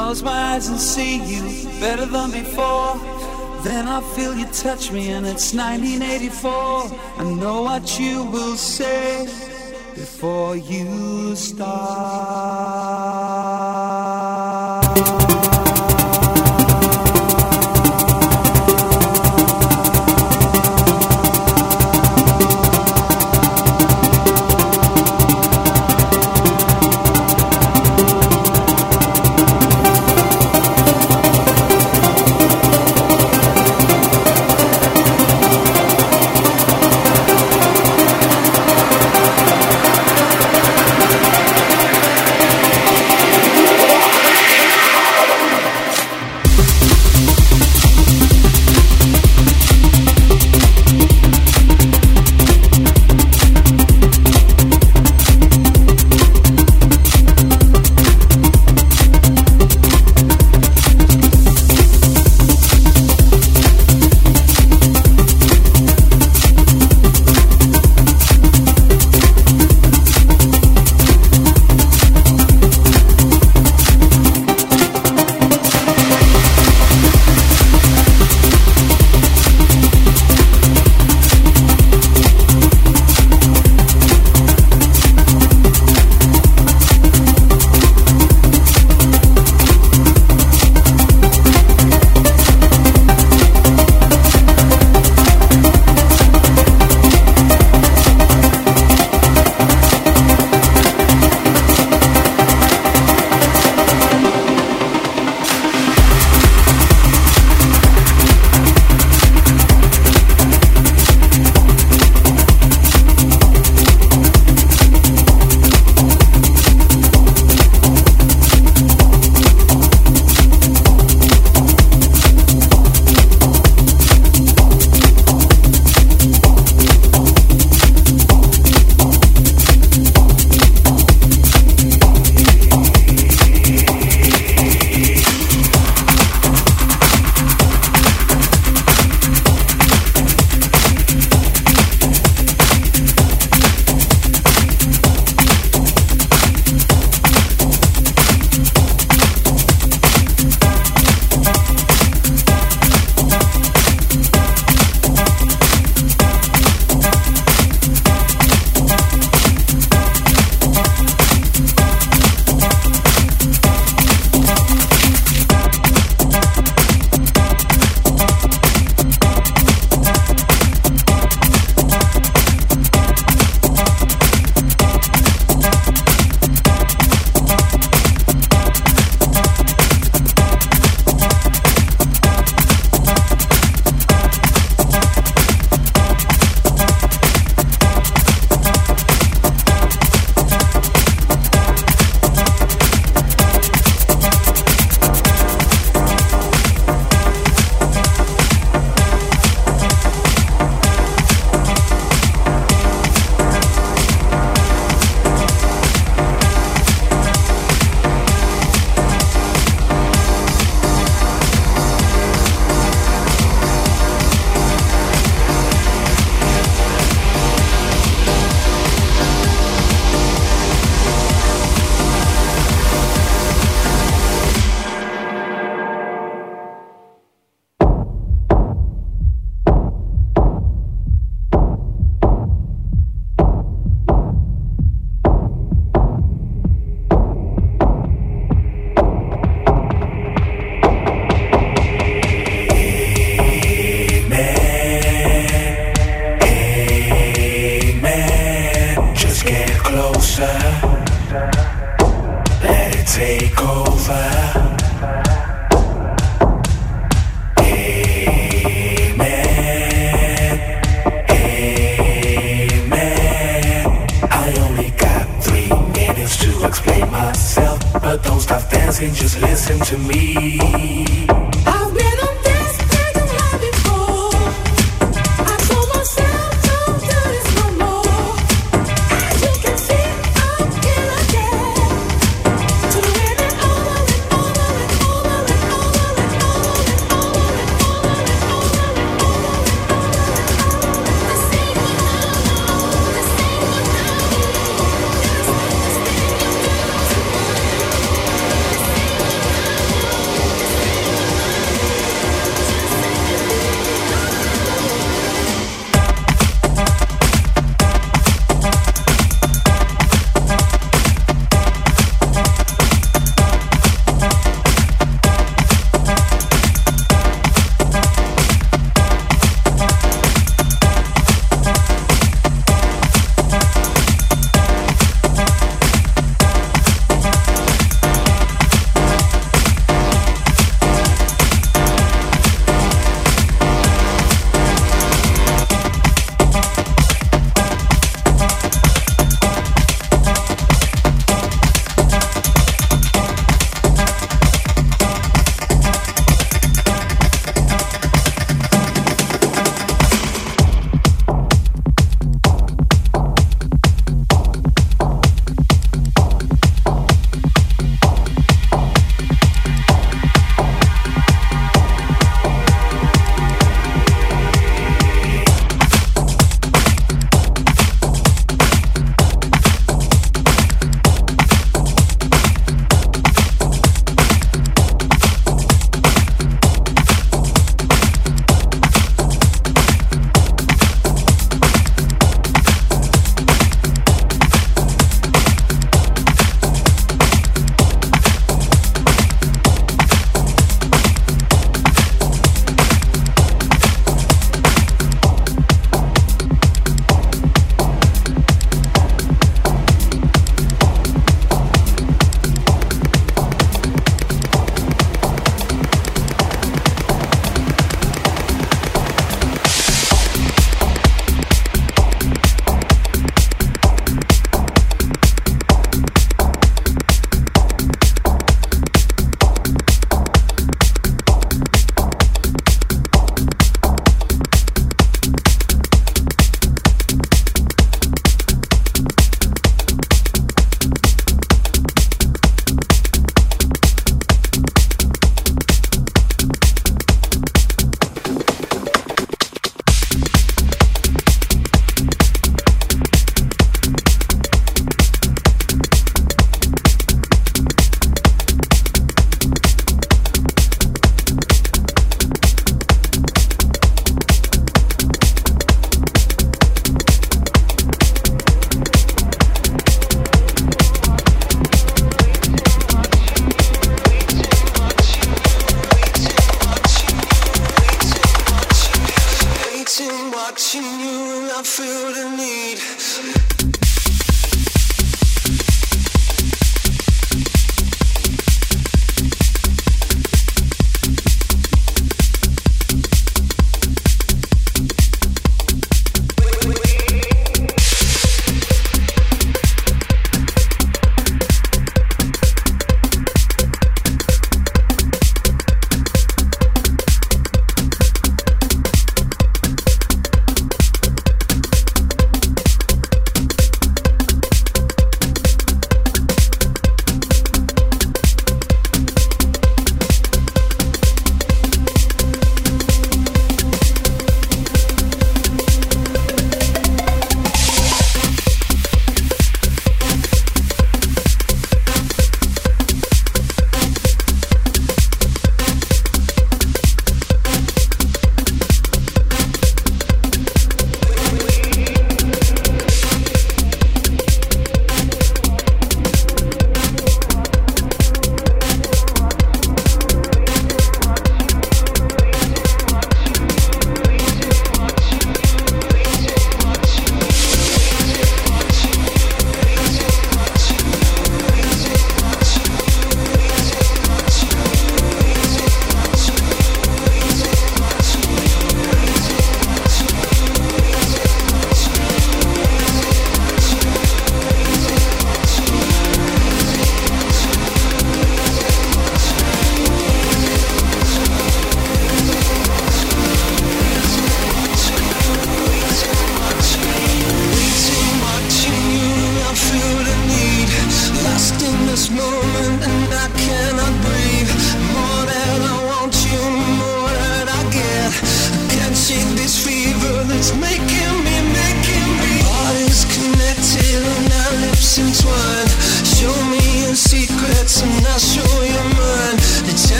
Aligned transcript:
close 0.00 0.22
my 0.22 0.54
eyes 0.54 0.68
and 0.68 0.80
see 0.80 1.16
you 1.32 1.42
better 1.78 2.06
than 2.06 2.30
before. 2.30 2.94
Then 3.62 3.86
I 3.86 4.00
feel 4.14 4.34
you 4.34 4.46
touch 4.46 4.90
me 4.90 5.10
and 5.10 5.26
it's 5.26 5.52
1984. 5.52 6.50
I 7.18 7.24
know 7.24 7.60
what 7.68 8.00
you 8.00 8.24
will 8.24 8.56
say 8.56 9.26
before 9.94 10.56
you 10.56 11.36
start. 11.36 12.89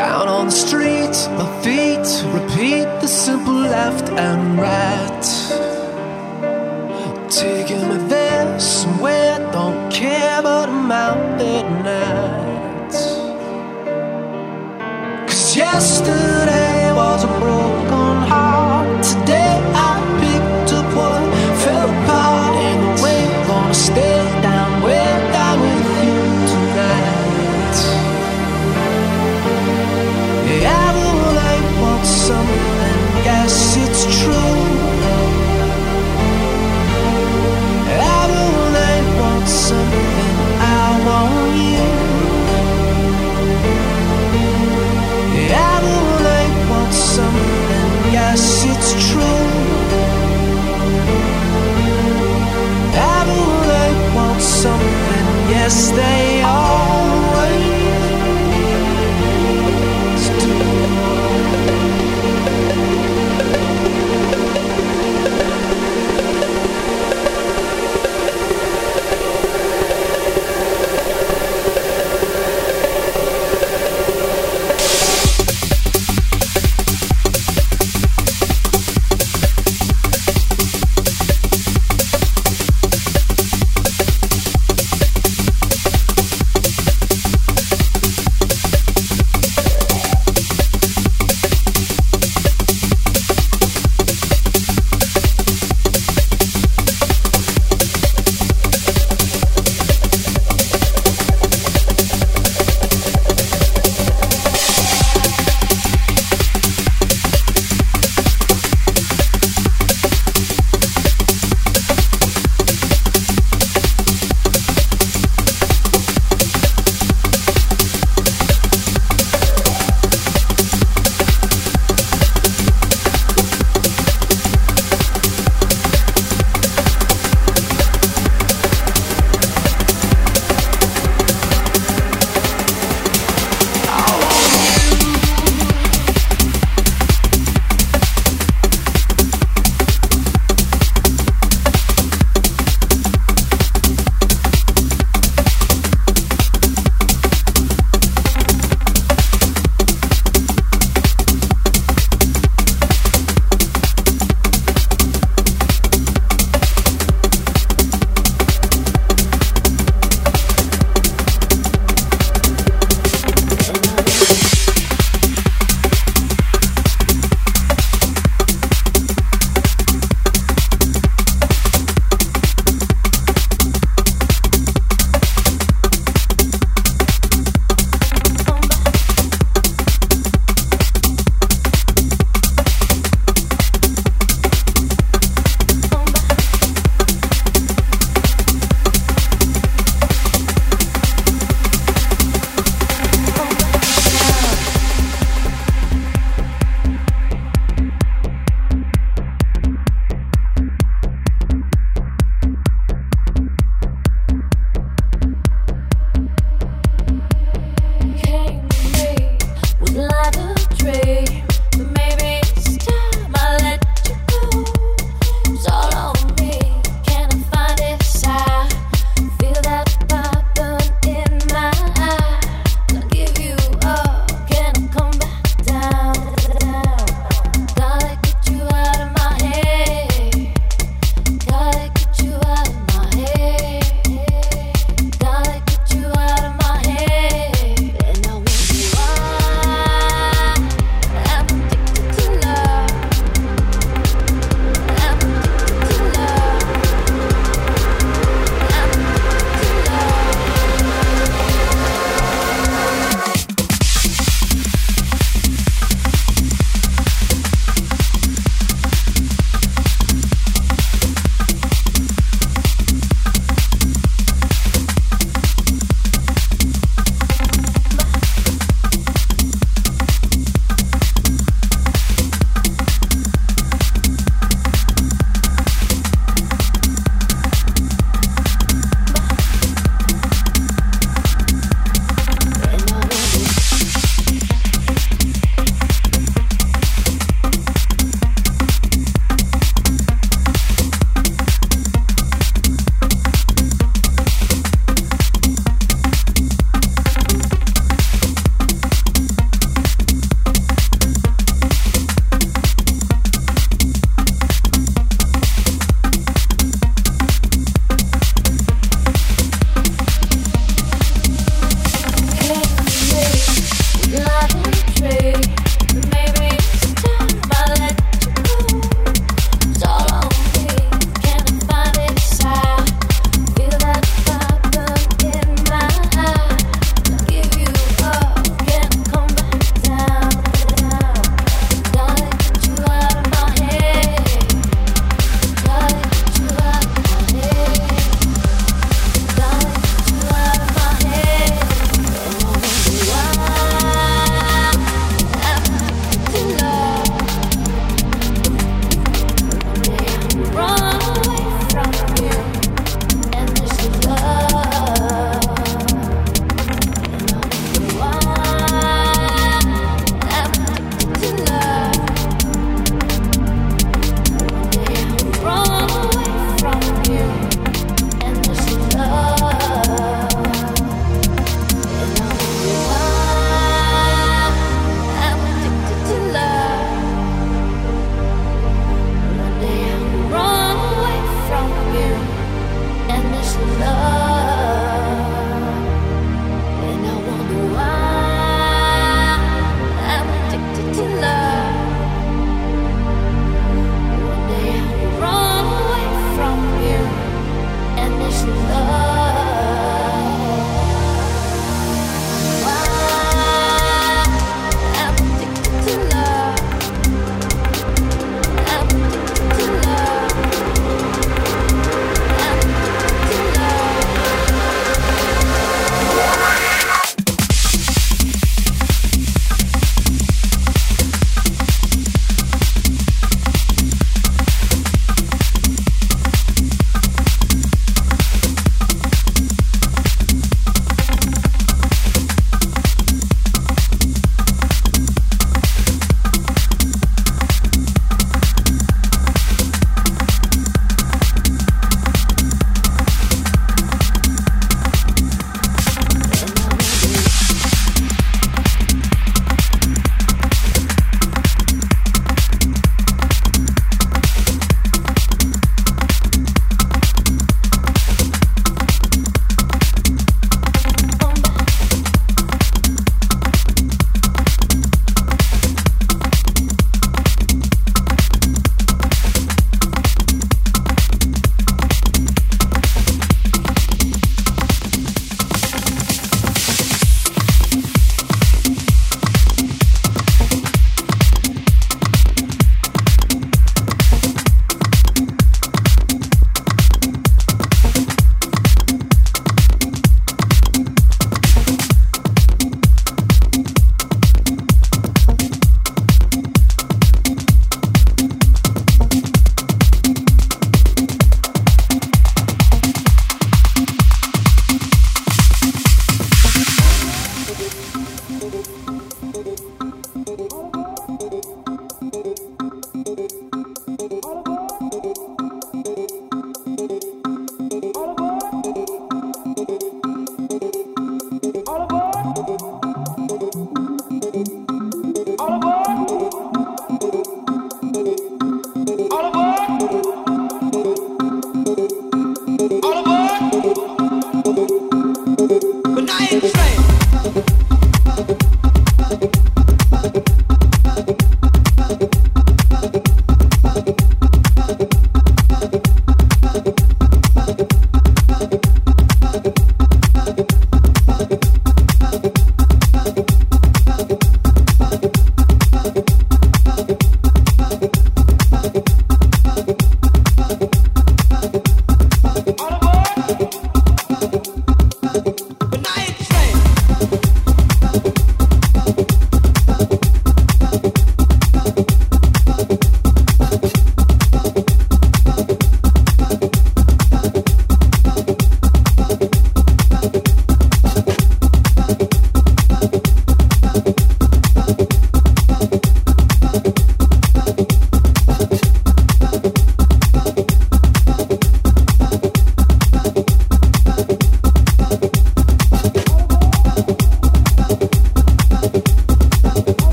On 0.00 0.46
the 0.46 0.52
street, 0.52 1.14
my 1.38 1.62
feet 1.62 2.06
repeat 2.32 2.86
the 3.00 3.06
simple 3.06 3.54
left 3.54 4.08
and 4.10 4.58
right. 4.58 5.24
Taking 7.30 7.88
me 7.88 7.96
there 8.08 8.58
somewhere, 8.58 9.38
don't 9.52 9.92
care, 9.92 10.42
but 10.42 10.68
I'm 10.68 10.90
out 10.90 11.40
at 11.40 11.66
night. 11.84 12.92
Cause 15.26 15.56
yesterday 15.56 16.31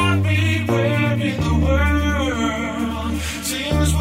everywhere 0.00 1.12
in 1.28 1.36
the 1.46 1.54
world, 1.64 3.12
things 3.48 3.92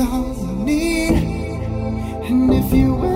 all 0.00 0.34
you 0.34 0.52
need. 0.64 1.10
And 2.28 2.52
if 2.52 2.72
you 2.72 3.09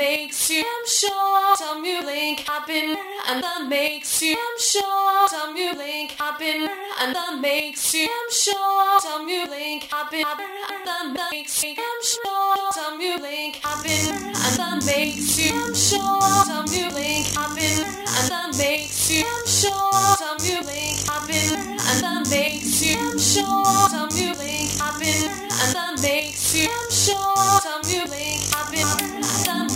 makes 0.00 0.48
you 0.48 0.64
I'm 0.64 0.86
sure. 0.86 1.56
Some 1.56 1.84
you 1.84 2.00
link 2.00 2.40
happen 2.48 2.96
and 3.28 3.42
that 3.44 3.66
makes 3.68 4.22
you 4.22 4.32
I'm 4.32 4.58
sure. 4.58 5.28
Some 5.28 5.54
you 5.54 5.74
link 5.74 6.12
happen 6.12 6.68
and 7.00 7.14
that 7.14 7.38
makes 7.38 7.94
you 7.94 8.08
I'm 8.08 8.30
sure. 8.32 9.00
Some 9.00 9.28
you 9.28 9.44
link 9.46 9.82
happen 9.92 10.24
and 10.72 10.86
that 10.88 11.28
makes 11.30 11.62
you 11.62 11.74
I'm 11.76 12.02
sure. 12.12 12.72
Some 12.72 12.98
you 12.98 13.18
link 13.20 13.56
happen 13.56 14.14
and 14.16 14.54
that 14.60 14.82
makes 14.86 15.38
you 15.38 15.52
I'm 15.52 15.74
sure. 15.74 16.44
Some 16.48 16.66
you 16.72 16.88
link 16.96 17.26
happen 17.36 17.84
and 18.16 18.26
that 18.32 18.56
makes 18.56 19.10
you 19.10 19.26
I'm 19.26 19.46
sure. 19.46 20.16
Some 20.22 20.38
you 20.48 20.60
link 20.62 20.96
happen 21.10 21.52
and 21.60 22.00
that 22.04 22.26
makes 22.30 22.82
you 22.82 22.96
I'm 22.96 23.18
sure. 23.18 23.88
Some 23.92 24.08
you 24.16 24.32
link 24.32 24.70
happen 24.80 25.28
and 25.60 25.70
that 25.76 26.00
makes 26.00 26.54
you 26.56 26.70
I'm 26.70 26.90
sure. 26.90 27.60
Some 27.60 27.84
you 27.92 28.04
link 28.08 28.40
happen 28.54 28.88
and 29.12 29.46
that 29.46 29.69